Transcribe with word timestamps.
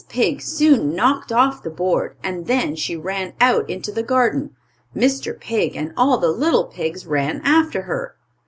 Pig 0.09 0.41
soon 0.41 0.95
knocked 0.95 1.31
off 1.31 1.61
the 1.61 1.69
board, 1.69 2.15
and 2.23 2.47
then 2.47 2.75
she 2.75 2.95
ran 2.95 3.33
out 3.39 3.69
into 3.69 3.91
the 3.91 4.01
garden, 4.01 4.55
Mr. 4.95 5.39
Pig 5.39 5.75
and 5.75 5.93
all 5.95 6.17
the 6.17 6.31
little 6.31 6.65
pigs 6.65 7.05
ran 7.05 7.39
after 7.43 7.83
her. 7.83 8.15